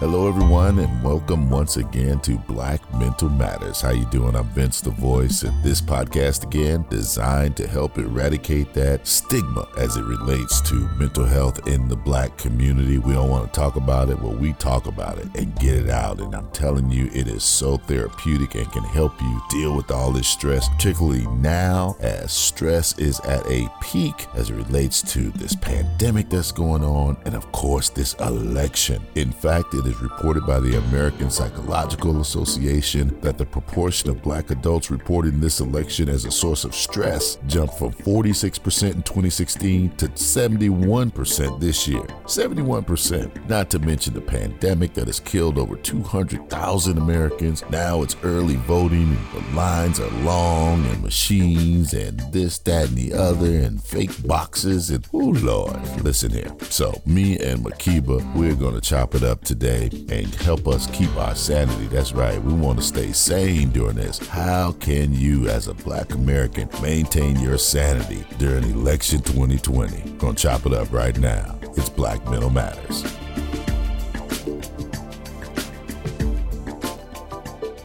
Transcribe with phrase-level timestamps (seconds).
[0.00, 3.82] Hello, everyone, and welcome once again to Black Mental Matters.
[3.82, 4.34] How you doing?
[4.34, 9.98] I'm Vince, the voice, and this podcast again designed to help eradicate that stigma as
[9.98, 12.96] it relates to mental health in the Black community.
[12.96, 15.90] We don't want to talk about it, but we talk about it and get it
[15.90, 16.18] out.
[16.18, 20.12] And I'm telling you, it is so therapeutic and can help you deal with all
[20.12, 25.54] this stress, particularly now as stress is at a peak as it relates to this
[25.56, 29.06] pandemic that's going on, and of course, this election.
[29.14, 34.50] In fact, it is reported by the American Psychological Association that the proportion of black
[34.50, 40.06] adults reporting this election as a source of stress jumped from 46% in 2016 to
[40.08, 42.02] 71% this year.
[42.24, 43.48] 71%.
[43.48, 47.64] Not to mention the pandemic that has killed over 200,000 Americans.
[47.70, 52.96] Now it's early voting and the lines are long and machines and this, that, and
[52.96, 55.76] the other and fake boxes and oh Lord.
[56.04, 56.54] Listen here.
[56.62, 61.34] So me and Makiba, we're gonna chop it up today and help us keep our
[61.34, 61.86] sanity.
[61.86, 62.42] That's right.
[62.42, 64.18] We want to stay sane during this.
[64.28, 70.18] How can you, as a black American, maintain your sanity during election 2020?
[70.18, 71.58] Gonna chop it up right now.
[71.76, 73.02] It's Black Mental Matters.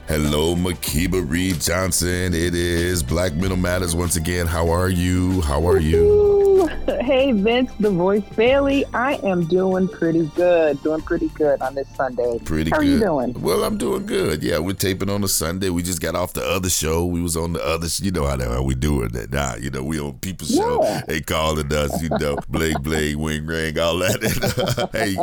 [0.07, 2.33] Hello, Makiba Reed Johnson.
[2.33, 4.47] It is Black Mental Matters once again.
[4.47, 5.41] How are you?
[5.41, 6.34] How are you?
[7.05, 8.83] Hey, Vince, the voice Bailey.
[8.93, 10.81] I am doing pretty good.
[10.83, 12.39] Doing pretty good on this Sunday.
[12.45, 12.85] Pretty How good.
[12.87, 13.41] are you doing?
[13.41, 14.41] Well, I'm doing good.
[14.43, 15.69] Yeah, we're taping on a Sunday.
[15.69, 17.05] We just got off the other show.
[17.05, 17.87] We was on the other.
[17.89, 19.55] Sh- you know how, how we doing that now.
[19.55, 20.61] You know we on People's Yeah.
[20.63, 21.01] Show.
[21.07, 22.01] They calling us.
[22.01, 24.89] You know, Blake, Blake, Wing, Ring, all that.
[24.91, 25.15] hey,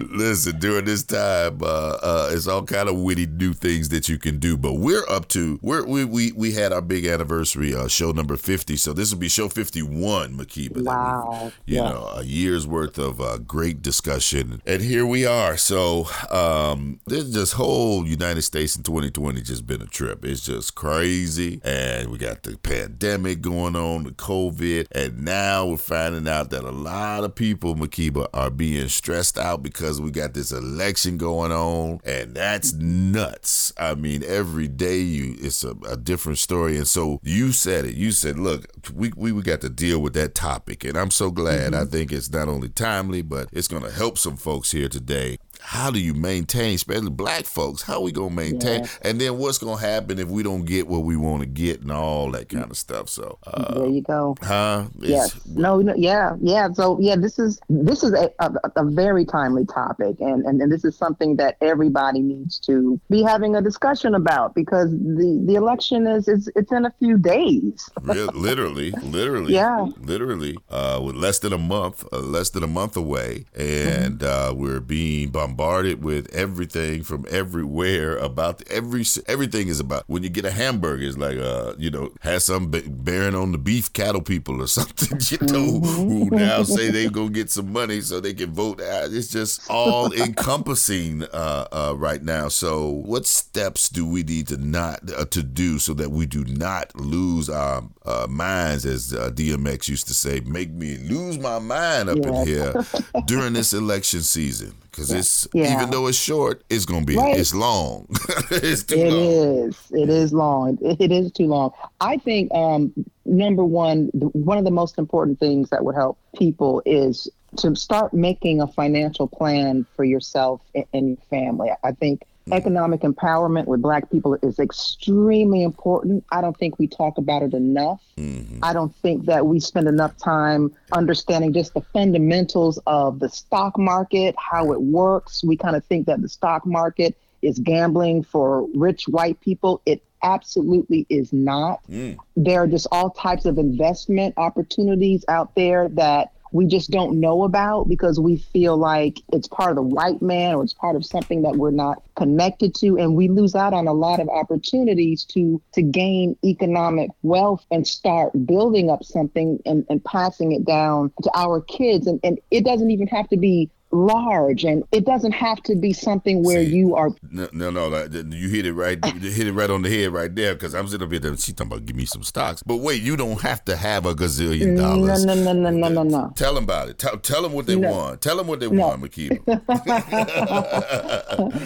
[0.00, 0.58] listen.
[0.58, 4.38] During this time, uh, uh, it's all kind of witty new things that you can
[4.38, 4.56] do.
[4.56, 5.58] But we're up to.
[5.62, 8.76] We're, we we we had our big anniversary uh, show number 50.
[8.76, 10.87] So this will be show 51, Makiba.
[10.88, 11.52] Wow.
[11.66, 11.90] you Yeah.
[11.90, 14.60] know, a year's worth of uh, great discussion.
[14.66, 15.56] And here we are.
[15.56, 20.24] So, um, this just whole United States in 2020 just been a trip.
[20.24, 21.60] It's just crazy.
[21.64, 24.86] And we got the pandemic going on, the COVID.
[24.92, 29.62] And now we're finding out that a lot of people, Makiba, are being stressed out
[29.62, 32.00] because we got this election going on.
[32.04, 33.72] And that's nuts.
[33.78, 36.76] I mean, every day you it's a, a different story.
[36.76, 37.94] And so you said it.
[37.94, 40.77] You said, look, we, we, we got to deal with that topic.
[40.84, 41.74] And I'm so glad.
[41.74, 41.90] I mm-hmm.
[41.90, 45.38] think it's not only timely, but it's going to help some folks here today.
[45.68, 47.82] How do you maintain, especially black folks?
[47.82, 48.88] How we gonna maintain?
[49.02, 51.92] And then what's gonna happen if we don't get what we want to get and
[51.92, 53.10] all that kind of stuff?
[53.10, 54.34] So, uh, there you go.
[54.40, 54.86] huh?
[54.98, 55.38] Yes.
[55.46, 55.92] No, no.
[55.94, 56.36] Yeah.
[56.40, 56.72] Yeah.
[56.72, 60.72] So yeah, this is this is a, a, a very timely topic, and, and and
[60.72, 65.54] this is something that everybody needs to be having a discussion about because the the
[65.56, 67.90] election is is it's in a few days.
[68.04, 69.86] Literally, literally, Yeah.
[70.00, 74.54] literally, uh, with less than a month, uh, less than a month away, and uh,
[74.56, 80.04] we're being bombarded with everything from everywhere about every everything is about.
[80.06, 83.58] When you get a hamburger, it's like uh, you know, has some bearing on the
[83.58, 88.00] beef cattle people or something, you know, who now say they gonna get some money
[88.00, 88.80] so they can vote.
[88.80, 92.48] Uh, It's just all encompassing uh, uh, right now.
[92.48, 96.44] So, what steps do we need to not uh, to do so that we do
[96.44, 101.58] not lose our uh, minds, as uh, DMX used to say, make me lose my
[101.58, 102.74] mind up in here
[103.26, 104.72] during this election season?
[104.98, 105.74] Because it's Yeah.
[105.76, 107.38] even though it's short, it's gonna be Right.
[107.38, 108.06] it's long.
[108.50, 109.68] it's too It long.
[109.68, 109.76] is.
[109.92, 110.78] It is long.
[110.82, 111.70] It, it is too long.
[112.00, 112.92] I think um,
[113.24, 118.12] number one, one of the most important things that would help people is to start
[118.12, 120.60] making a financial plan for yourself
[120.92, 121.70] and your family.
[121.84, 122.22] I think
[122.52, 126.24] economic empowerment with Black people is extremely important.
[126.30, 128.02] I don't think we talk about it enough.
[128.16, 128.58] Mhm.
[128.62, 133.78] I don't think that we spend enough time understanding just the fundamentals of the stock
[133.78, 135.44] market, how it works.
[135.44, 139.80] We kind of think that the stock market is gambling for rich white people.
[139.86, 141.80] It absolutely is not.
[141.88, 142.16] Mm.
[142.36, 147.44] There are just all types of investment opportunities out there that we just don't know
[147.44, 151.04] about because we feel like it's part of the white man or it's part of
[151.04, 152.98] something that we're not connected to.
[152.98, 157.86] And we lose out on a lot of opportunities to to gain economic wealth and
[157.86, 162.06] start building up something and, and passing it down to our kids.
[162.06, 165.92] And, and it doesn't even have to be large and it doesn't have to be
[165.92, 167.88] something where See, you are No, no, no.
[167.88, 168.98] like, You hit it right.
[169.22, 170.54] You hit it right on the head right there.
[170.54, 171.36] Because I'm sitting up here.
[171.36, 172.62] She's talking about give me some stocks.
[172.64, 175.24] But wait, you don't have to have a gazillion no dollars.
[175.24, 176.98] no no no no no no Tell them about it.
[176.98, 177.90] Tell, tell them what they No.
[177.90, 178.20] want.
[178.20, 178.88] Tell them what they No.
[178.88, 179.40] want, Makiba.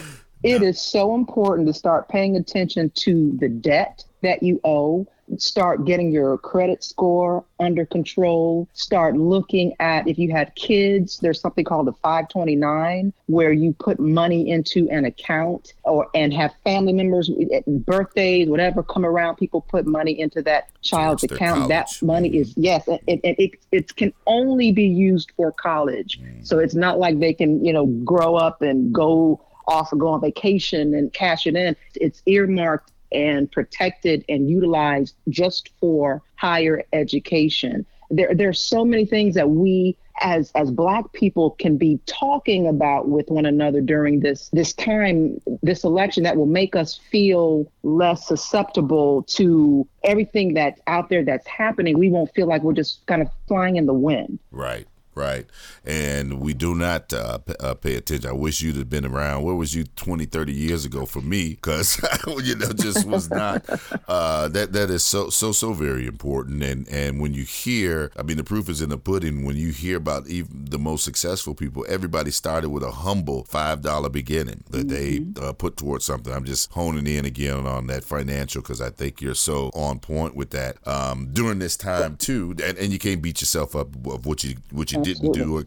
[0.45, 5.07] It is so important to start paying attention to the debt that you owe.
[5.39, 8.69] Start getting your credit score under control.
[8.73, 13.99] Start looking at if you have kids, there's something called a 529 where you put
[13.99, 19.61] money into an account or and have family members eh, birthdays, whatever come around, people
[19.61, 21.69] put money into that child's account.
[21.69, 22.03] That college.
[22.03, 26.21] money is yes, and it, it, it, it can only be used for college.
[26.43, 30.09] So it's not like they can, you know, grow up and go off and go
[30.09, 31.77] on vacation and cash it in.
[31.95, 37.87] It's earmarked and protected and utilized just for higher education.
[38.11, 42.67] There, there are so many things that we as as black people can be talking
[42.67, 47.71] about with one another during this this time this election that will make us feel
[47.83, 51.99] less susceptible to everything that's out there that's happening.
[51.99, 54.39] We won't feel like we're just kind of flying in the wind.
[54.51, 55.47] Right, right.
[55.85, 58.29] And we do not uh, p- uh, pay attention.
[58.29, 59.43] I wish you'd have been around.
[59.43, 61.51] Where was you 20, 30 years ago for me?
[61.51, 63.65] Because, you know, just was not.
[64.09, 66.63] Uh, that That is so, so, so very important.
[66.63, 69.45] And, and when you hear, I mean, the proof is in the pudding.
[69.45, 74.13] When you hear about even the most successful people, everybody started with a humble $5
[74.13, 76.33] beginning that they uh, put towards something.
[76.33, 80.35] I'm just honing in again on that financial because I think you're so on point
[80.35, 80.77] with that.
[80.87, 84.57] Um, during this time, too, and, and you can't beat yourself up of what you
[84.71, 85.65] what you didn't do or,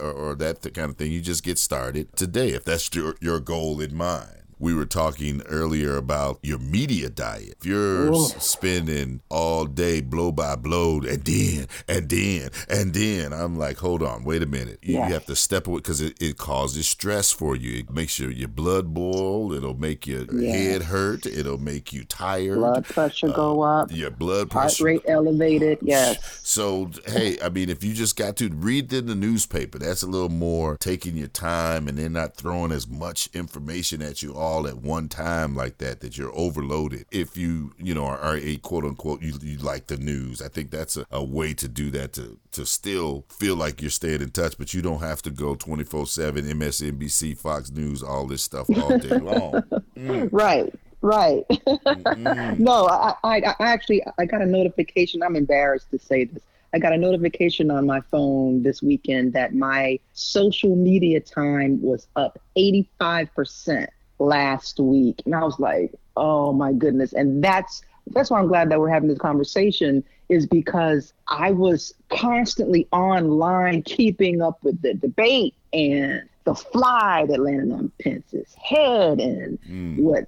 [0.00, 1.12] or, or, that kind of thing.
[1.12, 4.45] You just get started today if that's your, your goal in mind.
[4.58, 7.56] We were talking earlier about your media diet.
[7.60, 13.58] If you're spending all day blow by blow and then and then and then, I'm
[13.58, 14.78] like, hold on, wait a minute.
[14.82, 15.08] You, Yes.
[15.08, 17.80] you have to step away because it, it causes stress for you.
[17.80, 19.52] It makes your, your blood boil.
[19.52, 20.54] It'll make your Yes.
[20.54, 21.26] head hurt.
[21.26, 22.56] It'll make you tired.
[22.56, 24.84] blood pressure go uh, up Your blood pressure.
[24.84, 29.06] heart rate elevated yes so hey, I mean, if you just got to read in
[29.06, 33.28] the newspaper, that's a little more taking your time, and they're not throwing as much
[33.34, 36.00] information at you all at one time like that.
[36.00, 37.06] That you're overloaded.
[37.10, 40.48] If you you know are, are a quote unquote you, you like the news, I
[40.48, 44.22] think that's a, a way to do that to to still feel like you're staying
[44.22, 48.42] in touch, but you don't have to go 24 seven MSNBC, Fox News, all this
[48.42, 49.62] stuff all day long.
[49.96, 50.28] Mm.
[50.32, 50.72] right
[51.02, 51.44] right
[52.58, 56.78] no I, I i actually i got a notification i'm embarrassed to say this i
[56.78, 62.40] got a notification on my phone this weekend that my social media time was up
[62.56, 63.88] 85%
[64.18, 68.70] last week and i was like oh my goodness and that's that's why i'm glad
[68.70, 74.94] that we're having this conversation is because i was constantly online keeping up with the
[74.94, 80.02] debate and the fly that landed on pence's head and hmm.
[80.02, 80.26] what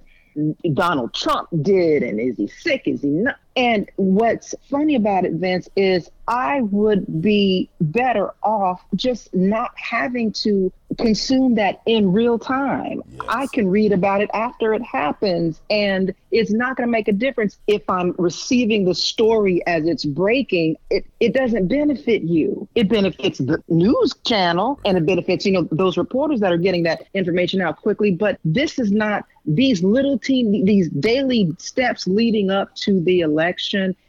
[0.73, 2.83] Donald Trump did, and is he sick?
[2.85, 3.37] Is he not?
[3.59, 10.31] And what's funny about it, Vince, is I would be better off just not having
[10.31, 13.01] to consume that in real time.
[13.27, 17.13] I can read about it after it happens, and it's not going to make a
[17.13, 20.77] difference if I'm receiving the story as it's breaking.
[20.89, 22.67] It, it doesn't benefit you.
[22.75, 26.83] It benefits the news channel, and it benefits, you know, those reporters that are getting
[26.83, 28.11] that information out quickly.
[28.11, 33.48] But this is not these little team, these daily steps leading up to the election.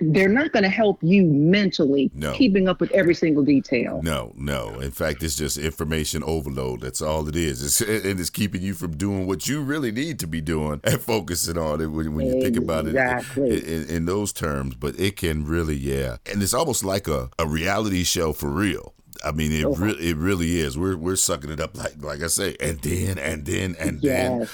[0.00, 2.32] They're not going to help you mentally No.
[2.32, 4.00] keeping up with every single detail.
[4.02, 4.80] No, no.
[4.80, 6.80] In fact, it's just information overload.
[6.80, 7.62] That's all it is.
[7.62, 11.00] It's, and it's keeping you from doing what you really need to be doing and
[11.00, 13.58] focusing on it when, when you think about it Exactly.
[13.58, 14.74] in, in, in those terms.
[14.74, 16.16] But it can really, yeah.
[16.30, 18.94] And it's almost like a, a reality show for real.
[19.24, 19.84] I mean, it uh-huh.
[19.84, 20.78] really, it really is.
[20.78, 24.48] We're we're sucking it up like like I say, and then and then and then.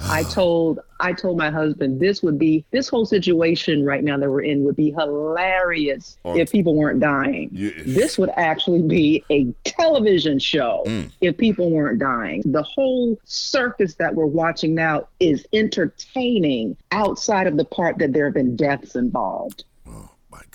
[0.00, 4.30] I told I told my husband this would be this whole situation right now that
[4.30, 6.36] we're in would be hilarious Oh.
[6.36, 7.50] if people weren't dying.
[7.52, 11.10] This would actually be a television show Mm.
[11.20, 12.42] if people weren't dying.
[12.46, 18.24] The whole circus that we're watching now is entertaining outside of the part that there
[18.26, 19.64] have been deaths involved.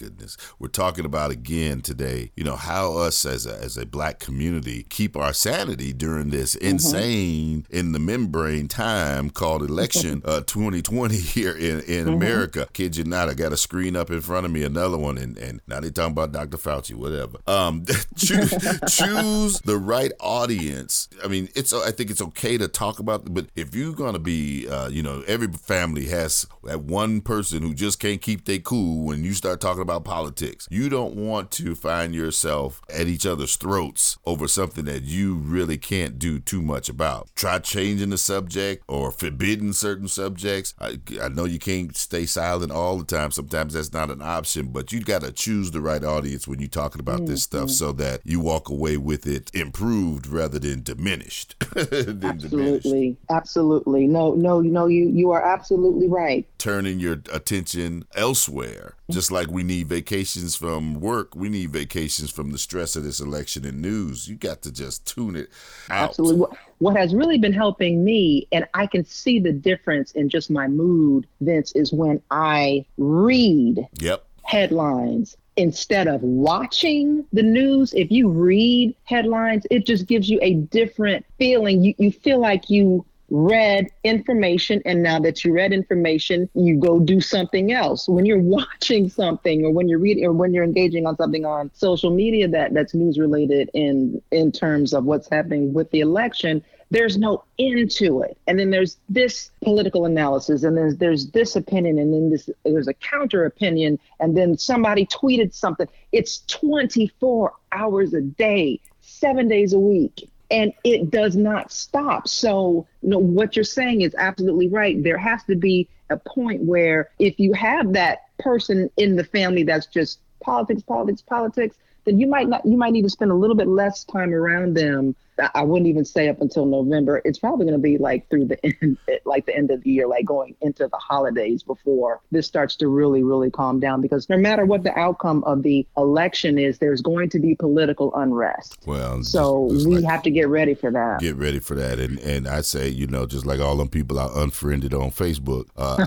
[0.01, 0.35] Goodness.
[0.57, 4.81] We're talking about again today, you know, how us as a, as a black community
[4.89, 11.55] keep our sanity during this insane in the membrane time called election uh 2020 here
[11.55, 12.67] in, in America.
[12.73, 15.37] Kid you not, I got a screen up in front of me, another one, and,
[15.37, 16.57] and now they talking about Dr.
[16.57, 17.37] Fauci, whatever.
[17.45, 17.85] Um
[18.17, 18.49] choose,
[18.89, 21.09] choose the right audience.
[21.23, 24.67] I mean, it's I think it's okay to talk about, but if you're gonna be
[24.67, 29.05] uh, you know, every family has that one person who just can't keep their cool
[29.05, 30.67] when you start talking talking about politics.
[30.71, 35.77] You don't want to find yourself at each other's throats over something that you really
[35.77, 37.29] can't do too much about.
[37.35, 40.73] Try changing the subject or forbidding certain subjects.
[40.79, 43.31] I, I know you can't stay silent all the time.
[43.31, 46.69] Sometimes that's not an option, but you got to choose the right audience when you're
[46.69, 47.25] talking about mm-hmm.
[47.25, 51.59] this stuff so that you walk away with it improved rather than diminished.
[51.73, 52.91] than absolutely.
[52.91, 53.17] Diminished.
[53.29, 54.07] Absolutely.
[54.07, 56.47] No, no, no, you, you are absolutely right.
[56.57, 58.95] Turning your attention elsewhere.
[59.11, 63.19] Just like we need vacations from work, we need vacations from the stress of this
[63.19, 64.27] election and news.
[64.27, 65.49] You got to just tune it
[65.89, 66.09] out.
[66.09, 66.57] Absolutely.
[66.79, 70.67] What has really been helping me, and I can see the difference in just my
[70.67, 74.25] mood, Vince, is when I read yep.
[74.43, 80.55] headlines instead of watching the news, if you read headlines, it just gives you a
[80.55, 81.83] different feeling.
[81.83, 86.99] You, you feel like you read information and now that you read information you go
[86.99, 91.07] do something else when you're watching something or when you're reading or when you're engaging
[91.07, 95.73] on something on social media that that's news related in in terms of what's happening
[95.73, 96.61] with the election
[96.91, 98.37] there's no end to it.
[98.47, 102.89] And then there's this political analysis, and then there's this opinion, and then this there's
[102.89, 105.87] a counter opinion, and then somebody tweeted something.
[106.11, 110.29] It's 24 hours a day, seven days a week.
[110.51, 112.27] And it does not stop.
[112.27, 115.01] So, you know, what you're saying is absolutely right.
[115.01, 119.63] There has to be a point where if you have that person in the family
[119.63, 123.35] that's just politics, politics, politics, then you might not you might need to spend a
[123.35, 125.15] little bit less time around them
[125.55, 127.21] I wouldn't even say up until November.
[127.25, 130.07] It's probably going to be like through the end, like the end of the year,
[130.07, 134.01] like going into the holidays before this starts to really, really calm down.
[134.01, 138.13] Because no matter what the outcome of the election is, there's going to be political
[138.15, 138.79] unrest.
[138.85, 141.19] Well, so just, just we like, have to get ready for that.
[141.19, 144.19] Get ready for that, and and I say, you know, just like all them people
[144.19, 145.97] are unfriended on Facebook, uh,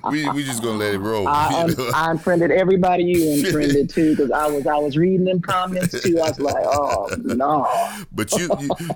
[0.10, 1.26] we we just gonna let it roll.
[1.28, 5.40] I, un- I unfriended everybody you unfriended too, because I was I was reading them
[5.40, 6.18] comments too.
[6.20, 7.63] I was like, oh no
[8.12, 8.48] but you,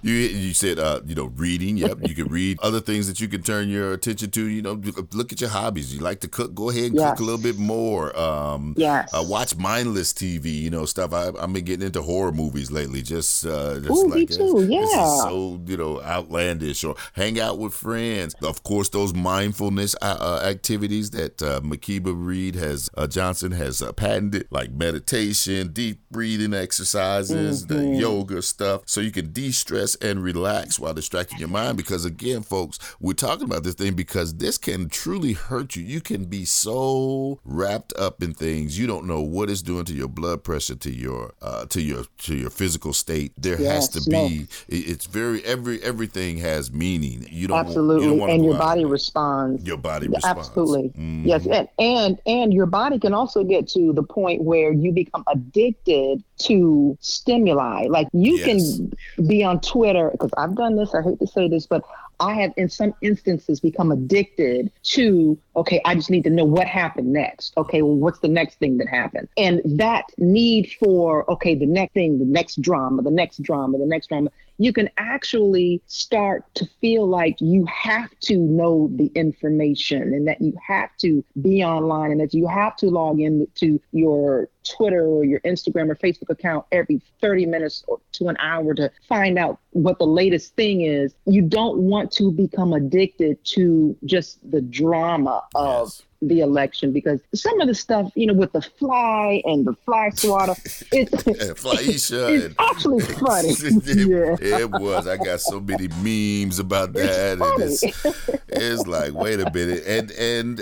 [0.03, 1.77] you you you, said uh, you know reading.
[1.77, 4.47] Yep, you can read other things that you can turn your attention to.
[4.47, 4.81] You know,
[5.13, 5.95] look at your hobbies.
[5.95, 6.55] You like to cook?
[6.55, 7.11] Go ahead and yes.
[7.11, 8.19] cook a little bit more.
[8.19, 9.13] Um, yes.
[9.13, 10.55] Uh, watch mindless TV.
[10.61, 11.13] You know, stuff.
[11.13, 13.03] I, I've been getting into horror movies lately.
[13.03, 14.67] Just, uh, just Ooh, like me too.
[14.69, 14.87] yeah.
[15.23, 16.85] so you know outlandish.
[16.85, 18.35] Or hang out with friends.
[18.43, 23.83] Of course, those mindfulness uh, uh activities that uh, Makiba Reed has uh, Johnson has
[23.97, 27.93] patented, like meditation, deep breathing exercises, mm-hmm.
[27.93, 31.77] the yoga stuff so you can de-stress and relax while distracting your mind.
[31.77, 35.85] Because again folks we're talking about this thing because this can truly hurt you.
[35.85, 38.79] You can be so wrapped up in things.
[38.79, 42.05] You don't know what it's doing to your blood pressure to your uh, to your
[42.19, 43.33] to your physical state.
[43.37, 44.47] There yes, has to be no.
[44.69, 47.27] it's very every everything has meaning.
[47.31, 49.65] You don't absolutely you don't and your body responds.
[49.65, 50.49] Your body responds.
[50.49, 50.88] absolutely.
[50.91, 51.27] Mm-hmm.
[51.27, 55.23] yes and, and and your body can also get to the point where you become
[55.29, 57.87] addicted to stimuli.
[57.88, 60.95] Like you yes can be on Twitter because I've done this.
[60.95, 61.83] I hate to say this, but
[62.21, 66.67] I have, in some instances, become addicted to, okay, I just need to know what
[66.67, 67.52] happened next.
[67.57, 69.28] Okay, well, what's the next thing that happened?
[69.37, 73.87] And that need for, okay, the next thing, the next drama, the next drama, the
[73.87, 80.03] next drama, you can actually start to feel like you have to know the information
[80.03, 83.81] and that you have to be online and that you have to log in to
[83.93, 88.75] your Twitter or your Instagram or Facebook account every 30 minutes or to an hour
[88.75, 91.15] to find out what the latest thing is.
[91.25, 97.21] You don't want to become addicted to just the drama of yes the election because
[97.35, 100.55] some of the stuff, you know, with the fly and the fly swatter,
[100.93, 102.13] it's, it's
[102.59, 103.49] actually funny.
[103.51, 104.59] it, yeah.
[104.59, 105.07] it was.
[105.07, 107.39] I got so many memes about that.
[107.61, 109.85] It's, it's, it's, like, wait a minute.
[109.87, 110.61] And and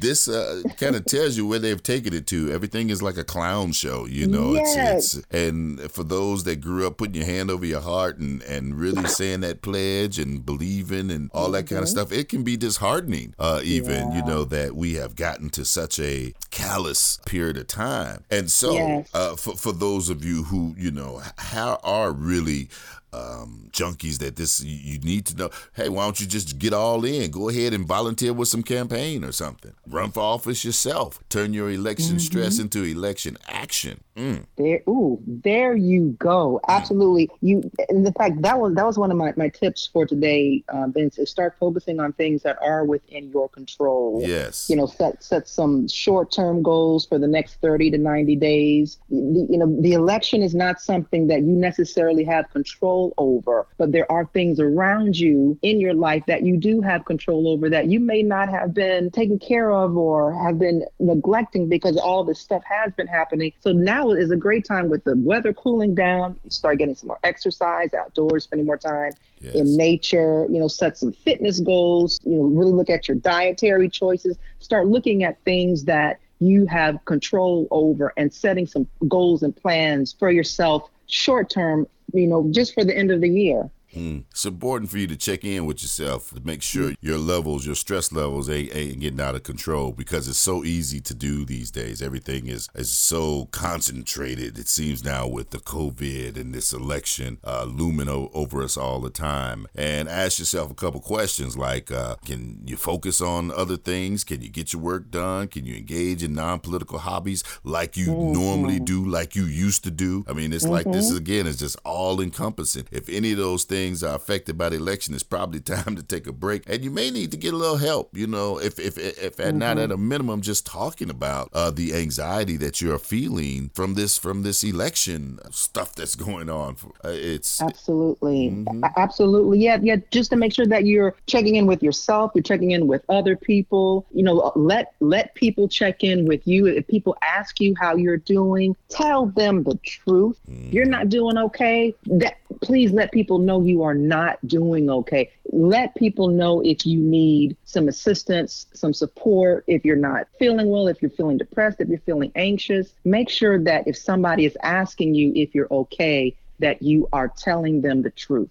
[0.00, 2.50] this uh, kind of tells you where they've taken it to.
[2.52, 4.54] Everything is like a clown show, you know.
[4.54, 4.76] Yes.
[4.76, 8.42] It's, it's and for those that grew up putting your hand over your heart and,
[8.42, 11.74] and really saying that pledge and believing and all that mm-hmm.
[11.74, 14.16] kind of stuff, it can be disheartening, uh, even, yeah.
[14.16, 18.24] you know, that we have gotten to such a callous period of time.
[18.30, 19.10] And so, yes.
[19.14, 22.68] uh, for, for those of you who, you know, how are really
[23.12, 25.50] um, junkies that this you need to know.
[25.72, 27.30] Hey, why don't you just get all in?
[27.30, 29.72] Go ahead and volunteer with some campaign or something.
[29.86, 31.18] Run for office yourself.
[31.28, 32.18] Turn your election mm-hmm.
[32.18, 34.00] stress into election action.
[34.16, 34.44] Mm.
[34.56, 36.60] There, ooh, there you go.
[36.68, 37.30] Absolutely.
[37.40, 40.88] You, in fact, that was that was one of my, my tips for today, uh,
[40.88, 41.18] Vince.
[41.18, 44.20] Is start focusing on things that are within your control.
[44.24, 44.68] Yes.
[44.68, 48.98] You know, set set some short term goals for the next thirty to ninety days.
[49.08, 53.66] The, you know, the election is not something that you necessarily have control control over.
[53.78, 57.70] But there are things around you in your life that you do have control over
[57.70, 62.24] that you may not have been taken care of or have been neglecting because all
[62.24, 63.52] this stuff has been happening.
[63.60, 66.38] So now is a great time with the weather cooling down.
[66.44, 69.54] You start getting some more exercise outdoors, spending more time yes.
[69.54, 73.88] in nature, you know, set some fitness goals, you know, really look at your dietary
[73.88, 79.54] choices, start looking at things that you have control over and setting some goals and
[79.54, 83.70] plans for yourself short term, you know, just for the end of the year.
[83.94, 84.24] Mm.
[84.30, 87.74] It's important for you to check in with yourself to make sure your levels, your
[87.74, 91.70] stress levels ain't, ain't, getting out of control because it's so easy to do these
[91.70, 92.02] days.
[92.02, 97.64] Everything is, is so concentrated, it seems now with the COVID and this election uh,
[97.64, 99.66] looming o- over us all the time.
[99.74, 104.24] And ask yourself a couple questions like uh, can you focus on other things?
[104.24, 105.48] Can you get your work done?
[105.48, 108.32] Can you engage in non political hobbies like you mm-hmm.
[108.32, 110.24] normally do, like you used to do?
[110.28, 110.72] I mean, it's mm-hmm.
[110.72, 112.86] like this is, again, it's just all encompassing.
[112.90, 116.02] If any of those things things are affected by the election, it's probably time to
[116.02, 116.62] take a break.
[116.68, 119.58] And you may need to get a little help, you know, if if if mm-hmm.
[119.58, 124.18] not at a minimum, just talking about uh, the anxiety that you're feeling from this
[124.18, 126.76] from this election stuff that's going on.
[127.04, 128.84] Uh, it's absolutely, mm-hmm.
[128.96, 129.96] absolutely, yeah, yeah.
[130.10, 133.36] Just to make sure that you're checking in with yourself, you're checking in with other
[133.36, 134.06] people.
[134.12, 136.66] You know, let let people check in with you.
[136.66, 140.38] If people ask you how you're doing, tell them the truth.
[140.50, 140.70] Mm-hmm.
[140.70, 141.94] You're not doing okay.
[142.06, 145.30] That please let people know you are not doing okay.
[145.52, 150.88] Let people know if you need some assistance, some support, if you're not feeling well,
[150.88, 152.92] if you're feeling depressed, if you're feeling anxious.
[153.04, 157.80] Make sure that if somebody is asking you if you're okay, that you are telling
[157.80, 158.50] them the truth.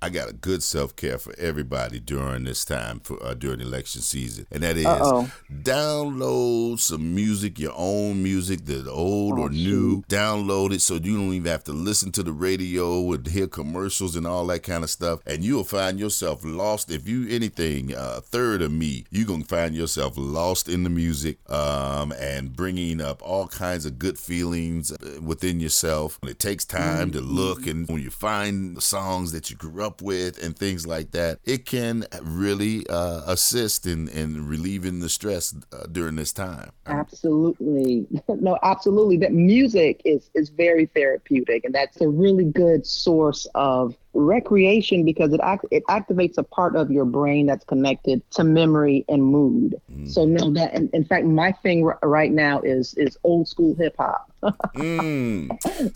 [0.00, 4.00] I got a good self care for everybody during this time for uh, during election
[4.00, 9.96] season, and that is download some music, your own music, the old oh, or new.
[9.96, 10.08] Shoot.
[10.08, 14.14] Download it so you don't even have to listen to the radio and hear commercials
[14.14, 16.92] and all that kind of stuff, and you'll find yourself lost.
[16.92, 21.38] If you anything uh, third of me, you gonna find yourself lost in the music,
[21.50, 26.20] um, and bringing up all kinds of good feelings uh, within yourself.
[26.22, 27.18] It takes time mm-hmm.
[27.18, 30.56] to look, and when you find the songs that you grew up up with and
[30.56, 36.16] things like that, it can really uh, assist in, in relieving the stress uh, during
[36.16, 36.70] this time.
[36.86, 38.06] Absolutely.
[38.28, 39.16] no, absolutely.
[39.16, 45.32] That music is, is very therapeutic, and that's a really good source of recreation because
[45.32, 49.80] it act, it activates a part of your brain that's connected to memory and mood.
[49.92, 50.10] Mm.
[50.10, 53.74] So no, that in, in fact, my thing r- right now is is old school
[53.74, 54.30] hip hop.
[54.42, 55.48] mm.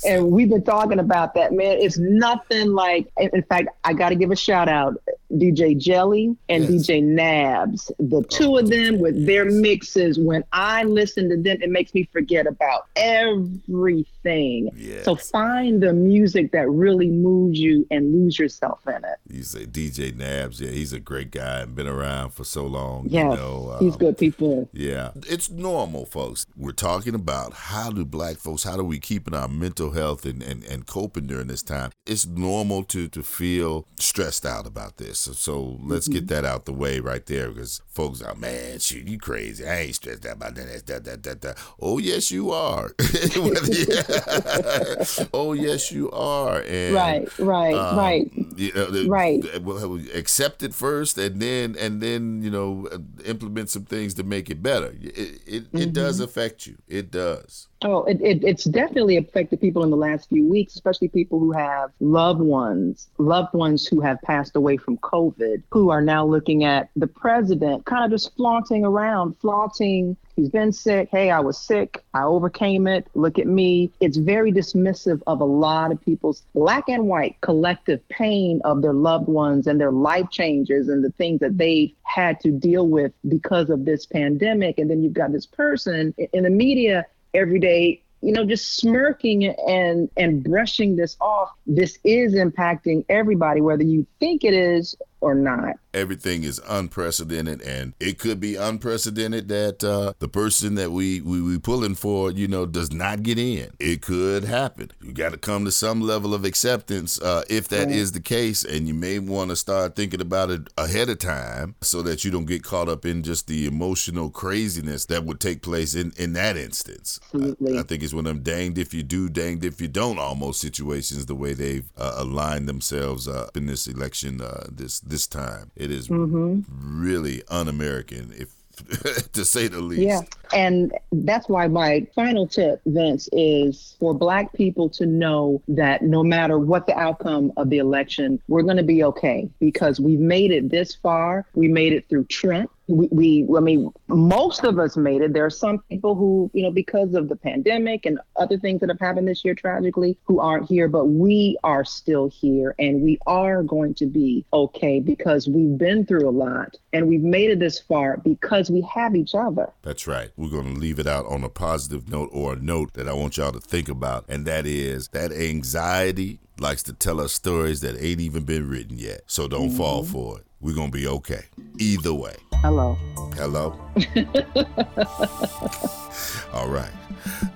[0.06, 1.78] And we've been talking about that, man.
[1.78, 3.10] It's nothing like.
[3.18, 4.96] In fact, I got to give a shout out.
[5.32, 6.86] DJ Jelly and yes.
[6.86, 7.90] DJ Nabs.
[7.98, 12.08] The two of them with their mixes, when I listen to them, it makes me
[12.12, 14.70] forget about everything.
[14.74, 15.04] Yes.
[15.04, 19.18] So find the music that really moves you and lose yourself in it.
[19.28, 23.06] You say DJ Nabs, yeah, he's a great guy and been around for so long.
[23.08, 24.68] Yeah, you know, um, he's good people.
[24.72, 26.46] Yeah, it's normal, folks.
[26.56, 30.24] We're talking about how do black folks, how do we keep in our mental health
[30.24, 31.90] and, and, and coping during this time?
[32.06, 35.21] It's normal to, to feel stressed out about this.
[35.22, 36.14] So, so let's mm-hmm.
[36.14, 39.64] get that out the way right there because folks are, man, shoot, you crazy.
[39.64, 40.84] I ain't stressed out about that.
[40.86, 41.58] that, that, that, that.
[41.80, 42.86] Oh, yes, you are.
[45.32, 46.60] oh, yes, you are.
[46.62, 48.30] And, right, right, um, right.
[48.56, 49.44] You uh, know, uh, right.
[49.44, 52.88] Uh, Accept it first and then, and then, you know,
[53.24, 54.94] implement some things to make it better.
[55.00, 55.78] It, it, mm-hmm.
[55.78, 56.76] it does affect you.
[56.88, 57.68] It does.
[57.84, 61.52] Oh, it, it, it's definitely affected people in the last few weeks, especially people who
[61.52, 66.64] have loved ones, loved ones who have passed away from COVID, who are now looking
[66.64, 70.16] at the president kind of just flaunting around, flaunting.
[70.36, 71.08] He's been sick.
[71.10, 72.02] Hey, I was sick.
[72.14, 73.06] I overcame it.
[73.14, 73.92] Look at me.
[74.00, 78.94] It's very dismissive of a lot of people's black and white collective pain of their
[78.94, 83.12] loved ones and their life changes and the things that they had to deal with
[83.28, 84.78] because of this pandemic.
[84.78, 89.46] And then you've got this person in the media every day you know just smirking
[89.46, 95.34] and and brushing this off this is impacting everybody whether you think it is or
[95.34, 95.76] not.
[95.94, 101.40] Everything is unprecedented, and it could be unprecedented that uh, the person that we, we
[101.40, 103.70] we pulling for, you know, does not get in.
[103.78, 104.90] It could happen.
[105.00, 108.64] You got to come to some level of acceptance uh, if that is the case,
[108.64, 112.30] and you may want to start thinking about it ahead of time so that you
[112.30, 116.32] don't get caught up in just the emotional craziness that would take place in in
[116.32, 117.20] that instance.
[117.24, 117.76] Absolutely.
[117.76, 120.18] I, I think it's one of them danged if you do, danged if you don't
[120.18, 121.26] almost situations.
[121.26, 125.70] The way they've uh, aligned themselves up in this election uh, this this time.
[125.76, 126.62] It is mm-hmm.
[127.00, 128.54] really un-American, if
[129.32, 130.02] to say the least.
[130.02, 130.20] Yeah.
[130.54, 136.24] and that's why my final tip, Vince, is for Black people to know that no
[136.24, 140.50] matter what the outcome of the election, we're going to be okay because we've made
[140.50, 141.46] it this far.
[141.54, 145.32] We made it through Trump we, we, I mean, most of us made it.
[145.32, 148.88] There are some people who, you know, because of the pandemic and other things that
[148.88, 153.18] have happened this year tragically, who aren't here, but we are still here and we
[153.26, 157.58] are going to be okay because we've been through a lot and we've made it
[157.58, 159.70] this far because we have each other.
[159.82, 160.30] That's right.
[160.36, 163.12] We're going to leave it out on a positive note or a note that I
[163.12, 167.80] want y'all to think about, and that is that anxiety likes to tell us stories
[167.80, 169.22] that ain't even been written yet.
[169.26, 169.76] So don't mm-hmm.
[169.76, 170.46] fall for it.
[170.60, 171.42] We're going to be okay.
[171.78, 172.36] Either way.
[172.62, 172.96] Hello.
[173.34, 173.76] Hello.
[176.52, 176.92] All right.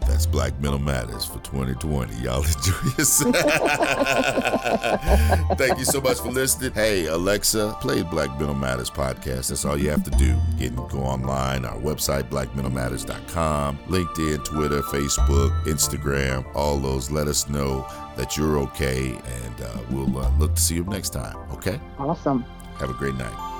[0.00, 2.16] That's Black Mental Matters for 2020.
[2.16, 3.36] Y'all enjoy yourself.
[5.56, 6.72] Thank you so much for listening.
[6.72, 9.50] Hey, Alexa, play Black Mental Matters podcast.
[9.50, 10.34] That's all you have to do.
[10.58, 17.12] Get go online, our website, blackmentalmatters.com, LinkedIn, Twitter, Facebook, Instagram, all those.
[17.12, 21.10] Let us know that you're okay, and uh, we'll uh, look to see you next
[21.10, 21.36] time.
[21.52, 21.78] Okay?
[21.96, 22.42] Awesome.
[22.80, 23.55] Have a great night.